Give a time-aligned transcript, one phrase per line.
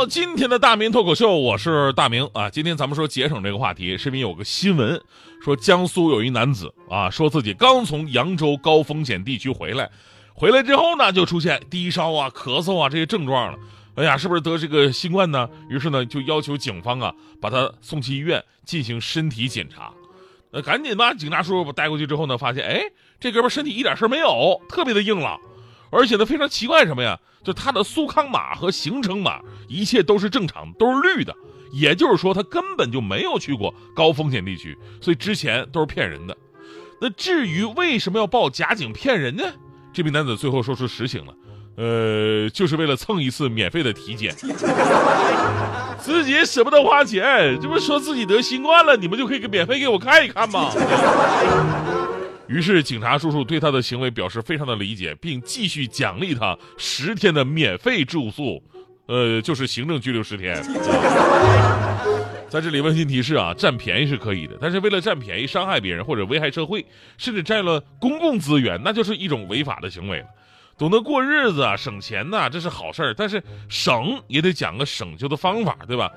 [0.00, 2.48] 到今天的大明脱口秀，我是大明啊。
[2.48, 4.98] 今天咱们说节省这个话题，是因为有个新闻
[5.44, 9.90] 说江苏有一男子啊，说自己刚从扬州高风险地区回来，
[10.32, 13.58] 回来之后呢，就出现低烧啊、咳嗽啊这些症状了。
[13.96, 15.46] 哎呀，是不是得这个新冠呢？
[15.68, 19.92] 于是呢，就要求警方啊，把他送去医院进行身体检查。
[20.50, 22.84] 那赶紧把警察叔叔把带过去之后呢，发现哎，
[23.20, 25.38] 这哥们身体一点事没有，特别的硬朗。
[25.90, 27.18] 而且呢，非常奇怪什么呀？
[27.42, 31.34] 就他的苏康码和行程码，一切都是正常，都是绿的。
[31.72, 36.36] 也就是说，他根本就没有去过高风险地区，所以之前都是骗人的。
[37.00, 39.44] 那至于为什么要报假警骗人呢？
[39.92, 41.34] 这名男子最后说出实情了，
[41.76, 44.34] 呃，就是为了蹭一次免费的体检，
[45.98, 50.70] 自己舍不得花钱，这不说自己得新冠了，你们就可以给免费给我看一看吗？
[52.50, 58.60] 于是，警察叔叔对他的行为表示非常的理解，并继续奖励他十天的免费住宿，
[59.06, 60.60] 呃，就是行政拘留十天。
[62.48, 66.84] 在这里温馨提示啊，占便宜是可以的，但是为了占便宜伤害别人或者危害社会，
[67.16, 70.26] 甚至占了公共资源，那就是一种违法的行为了。
[70.76, 76.10] 懂得过日子啊，省钱呐，这是好事儿，但是省也得讲个省救的方法，对吧？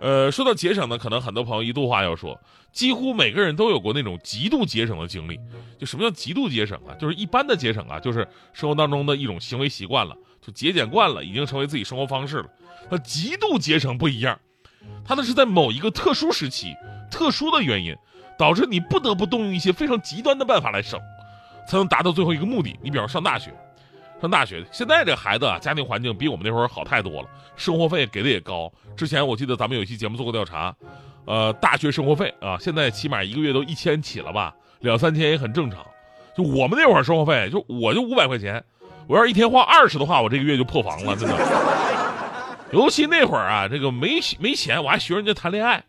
[0.00, 2.40] 呃，说到节省呢，可能很多朋友一度话要说，
[2.72, 5.38] 几乎每个人都有过那种极度节省的经历。
[5.78, 6.96] 就什么叫极度节省啊？
[6.98, 12.46] 就是一般的节省啊，就是生活当中的一种行为习惯了，就节俭惯了，已经成为自己生活方式了。
[12.90, 14.40] 那极度节省不一样，
[15.04, 16.74] 它那是在某一个特殊时期、
[17.10, 17.94] 特殊的原因，
[18.38, 20.98] 导致你不得不动用一些非常极端的办法来省，
[21.68, 22.74] 才能达到最后一个目的。
[22.82, 23.52] 你比方上大学。
[24.20, 28.70] 上大学，现在这孩子啊，家庭环境比我们那会儿好太多了，生活费给的也高。
[28.94, 30.74] 之前我记得咱们有一期节目做过调查，
[31.24, 35.78] 呃，大学生活费啊，现在起码一个月都一千起了吧，两三千也很正常。
[36.36, 38.62] 就我们那会儿生活费，就我就五百块钱，
[39.08, 41.36] 我要是一天花二十的话，我这个月就破防了，真的。
[42.72, 45.82] 尤其那会儿啊，这个没没钱，我还学人家谈恋爱，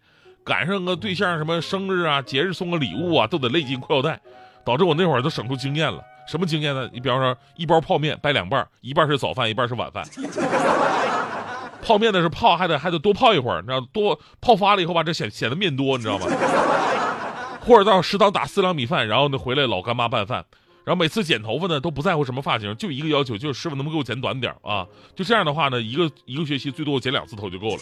[0.44, 4.20] 赶上个对象什么生日啊、节日送个礼物啊，都得勒紧裤腰带，
[4.66, 6.02] 导致我那会儿都省出经验了。
[6.28, 6.90] 什么经验呢？
[6.94, 10.06] 你比方说，一包泡面掰两半，一半是早饭，一半是晚饭。
[11.84, 16.28] 泡面的是泡，还得还得多泡一会儿，你知道多泡发了以后吧，这显显得面多，你知道吗？
[17.66, 20.46] 或者到食堂打四两米饭，然后呢回来老干妈拌饭，
[20.84, 24.86] 然后每次剪头发呢都不在乎什么发型，就一个要求，就是师傅能不能给我剪短点啊？
[25.16, 27.80] 就这样的话呢，一个一个学期最多我剪两次头就够了。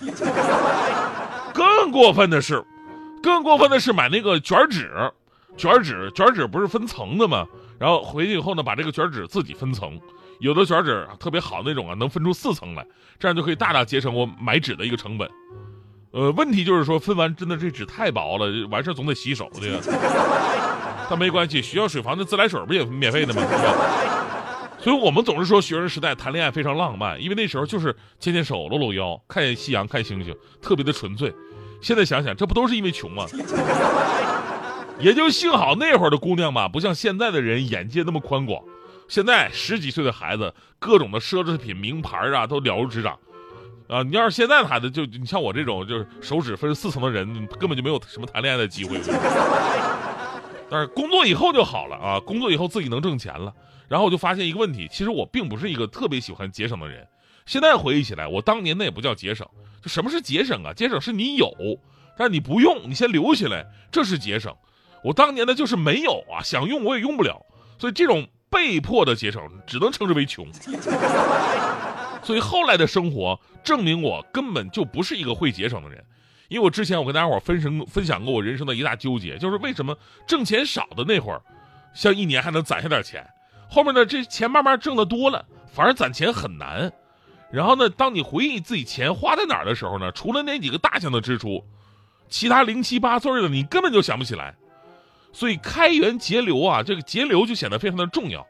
[1.54, 2.66] 更过分的是，
[3.22, 4.90] 更过分的是买那个卷纸，
[5.58, 7.46] 卷纸卷纸不是分层的吗？
[7.80, 10.00] 然后回去以后呢，把这个卷纸自己分层，
[10.40, 12.86] 有的卷纸特别好那种啊，能分出四层来，
[13.18, 15.28] 这样就可以大大节省我买纸的一个成本。
[16.12, 19.80] 呃，问题就是说分完真的这纸太薄了，完事总得洗手这个。
[21.10, 23.42] 但没关系，学校水房的自来水不也免费的吗？
[24.80, 31.34] 所以我们总是说学生时代谈恋爱非常浪漫，因为那时候就是牵牵手、搂搂腰、看夕阳、看星星，特别的纯粹。
[31.82, 33.26] 现在想想，这不都是因为穷吗？
[35.00, 38.62] 也就幸好那会儿的姑娘吧，不像现在的人眼界那么宽广。
[39.08, 43.18] 现在十几岁的孩子，各种的奢侈品、名牌啊，都了如指掌。
[43.88, 49.00] 啊，你要是现在的孩子，就你像我这种就是手指分四层的人，根本就没有什么谈恋爱的机会。
[50.70, 53.52] 但是工作以后就好了啊，工作以后自己能挣钱了。
[53.88, 57.08] 然后我就发现一个问题，其实我并不是一个特别喜欢节省的人。
[57.48, 59.48] 现在回忆起来，我当年那也不叫节省。
[59.82, 60.72] 就什么是节省啊？
[60.72, 61.52] 节省是你有，
[62.16, 64.56] 但是你不用，你先留下来，这是节省。
[65.04, 67.46] 我当年呢就是没有啊，想用我也用不了，
[67.78, 70.46] 所以这种被迫的节省只能称之为穷。
[72.22, 76.04] 所以后来的生活证明我根本就不是一个会节省的人，
[76.50, 81.42] 因为我之前我跟大家伙分享分享过我人生的一大纠结，就是为什么挣钱少的那会儿，
[81.94, 83.26] 像一年还能攒下点钱，
[83.70, 86.92] 后面呢这钱慢慢挣的多了，反而攒钱很难。
[87.52, 91.66] 然后呢，当你回忆自己钱花在哪儿的时候呢，除了那几个大项的支出，
[92.28, 94.56] 其他零七八碎的你根本就想不起来。
[95.32, 98.46] 所以开源节流啊，这个节流就显得非常的重要。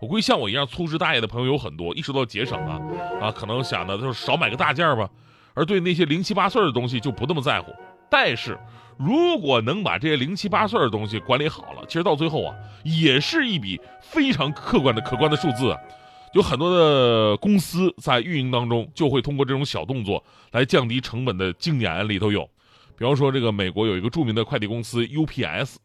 [0.00, 2.80] 我估计像我一样粗枝大叶的朋友有很多，意识到节省啊，
[3.20, 5.08] 啊，可能想的就是少买个大件吧，
[5.54, 7.72] 而对那些零七八碎的东西就不那么在乎。
[8.10, 8.58] 但是，
[8.98, 12.54] 如果能把这些零七八碎的东西管理好了，其实到最后啊，
[12.84, 15.74] 也是一笔非常客观的可观的数字。
[16.34, 22.42] 有很多的公司在运营当中就会通过这种小动作来降低成本的经典案例都有。
[22.96, 25.76] 比方说，这个美国有一个著名的快递公司 UPS。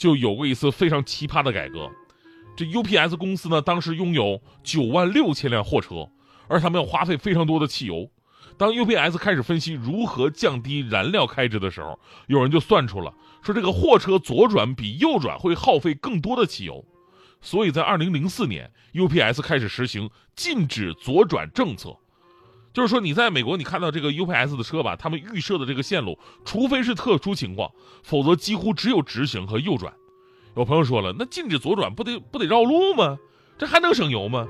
[0.00, 1.90] 就有过一次非常奇葩的改革，
[2.56, 6.08] 这 UPS 公司呢，当时拥有九万六千辆货车，
[6.48, 8.10] 而他们要花费非常多的汽油。
[8.56, 13.12] 当 UPS 开始分析如何降低燃料开支的时候，有人就算出了，
[13.42, 16.82] 说这个货车左转比右转会耗费更多的汽油。
[17.42, 21.94] 所以在二零零四年，UPS 开始实行禁止左转政策，
[22.72, 27.70] 就是说你在美国你看到这个 UPS 的车吧，他们预设的这个线路，除非是特殊情况，
[28.02, 29.92] 否则几乎只有直行和右转。
[30.56, 33.18] 有朋友说了，那禁止左转不得不得绕路吗？
[33.58, 34.46] 这还能省油吗？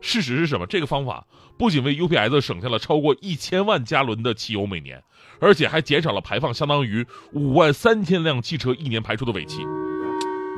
[0.00, 0.66] 事实是什么？
[0.66, 1.26] 这个方法
[1.56, 5.02] 不仅为 UPS 省下了超过一千万加仑的汽油每年，
[5.40, 9.64] 而且还减少了排放相当于五万三千辆汽车一年排出的尾气，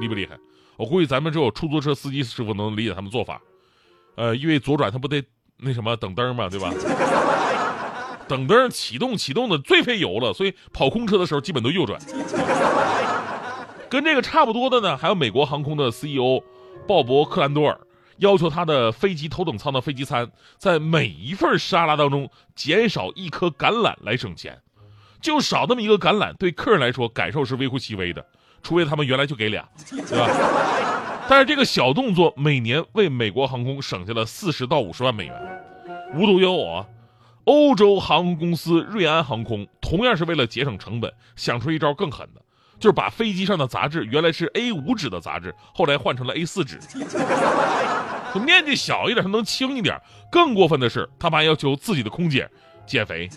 [0.00, 0.38] 厉不厉害？
[0.76, 3.40] 我估计咱们只有出租车司机师傅能理解他们做法，
[4.16, 5.22] 呃，因为左转他不得
[5.58, 6.72] 那什么等灯嘛，对吧？
[8.26, 12.00] 等灯启动启动的最费油了，所以跑空车的时候基本都右转。
[13.88, 16.42] 跟这个差不多的呢，还有美国航空的 CEO
[16.88, 17.78] 鲍勃克兰多尔
[18.18, 24.60] 要求他的飞机头等舱的飞机餐在每一份沙拉当中减少一颗橄榄来省钱，
[25.20, 28.24] 就少那么一个橄榄，对客人来说感受是微乎其微的。
[28.62, 30.26] 除非他们原来就给俩，对吧？
[31.28, 35.64] 但是这个小动作每年为美国航空省下了四十到五十万美元。
[36.14, 36.86] 无独有偶啊，
[37.44, 42.40] 欧洲航空公司瑞安航空同样是为了节省成本，想出一招更狠的，
[42.78, 46.78] 就是把飞机上的杂志原来是 A 五纸的杂志，后来换成了 A 四纸，
[48.44, 50.00] 面积小一点，它能轻一点。
[50.30, 52.48] 更过分的是，他还要求自己的空姐
[52.86, 53.28] 减肥，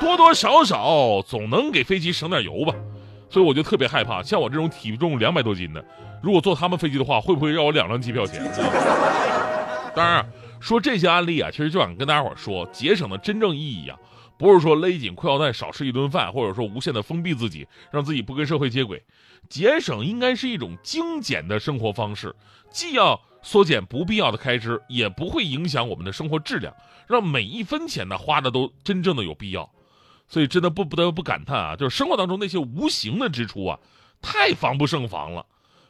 [0.00, 2.74] 多多少少总能给飞机省点油吧。
[3.30, 5.84] 所以我就特别害怕，像我这种体重两百多斤的，
[6.22, 8.42] 如果坐他们飞机的话，会不会让我两张机票钱？
[9.94, 10.24] 当然，
[10.60, 13.98] 说这些案例啊，其实就想跟大家伙说，节省的真正意义啊，
[14.38, 19.02] 不是说勒紧裤腰带少吃一顿饭，或者说无限的封闭自己，让自己不跟社会接轨。
[19.48, 22.34] 节省应该是一种精简的生活方式，
[22.70, 26.74] 既要缩减不必要的开支，也不会影响我们的生活质量，
[27.06, 29.68] 让每一分钱呢花的都真正的有必要。
[30.28, 33.78] 所以真的不不得不感叹啊，就是生活当中那些无形的支出啊，
[34.20, 35.46] 太防不胜防了。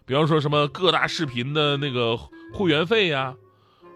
[0.06, 2.16] 比方说什么各大视频的那个
[2.54, 3.34] 会员费呀，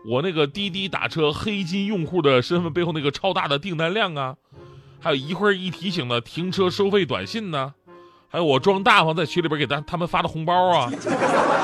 [0.05, 4.37] 我那个滴滴打车黑金用户的身份背后那个超大的订单量啊，
[5.01, 7.73] 还有一会儿一提醒的停车收费短信呢，
[8.29, 10.91] 还有我装大方在群里边给他他们发的红包啊，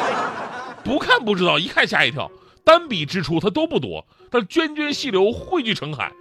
[0.85, 2.31] 不看不知道，一看吓一跳。
[2.65, 6.13] 单笔支出它都不多，但涓涓细流汇聚成海。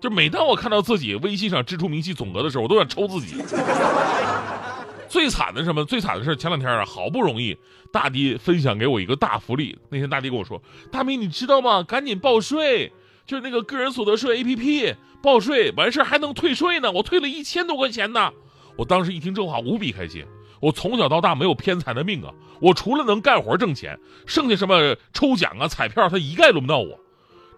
[0.00, 3.36] 就每当我看到自己微信上支出明细总额的时候，我都想抽自己。
[5.08, 5.84] 最惨的什么？
[5.84, 7.56] 最惨的是前两天啊，好不容易
[7.92, 9.76] 大迪分享给我一个大福利。
[9.88, 11.82] 那天大迪跟我说：“大明，你知道吗？
[11.82, 12.92] 赶紧报税，
[13.26, 16.92] 就是那个个人所得税 APP 报税，完事还能退税呢。
[16.92, 18.30] 我退了一千多块钱呢。”
[18.78, 20.24] 我当时一听这话，无比开心。
[20.60, 27.00] 我从小到大没有偏财的命啊，我除了能干活挣钱，剩下什么抽奖啊、彩票，他一概轮不到我。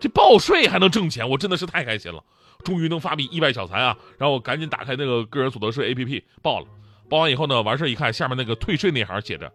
[0.03, 2.21] 这报税还能挣钱，我真的是太开心了！
[2.65, 3.97] 终于能发笔意外小财啊！
[4.19, 6.67] 然后我赶紧打开那个个人所得税 APP 报了，
[7.09, 9.53] 报完以后呢，完事一看，下面那个退税那行写着：“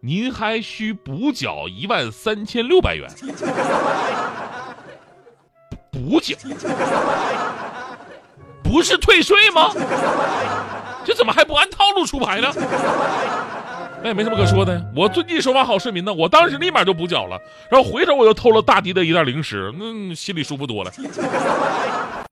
[0.00, 3.06] 您还需补缴一万三千六百元。”
[5.92, 6.34] 补缴？
[8.62, 9.74] 不是退税吗？
[11.04, 12.50] 这怎么还不按套路出牌呢？
[14.02, 20.92] 那也没什么可说的，我遵纪守法好市民呢，我当时立马就补缴了，然后回头我又偷了大迪的一袋零食，那心里舒服多了。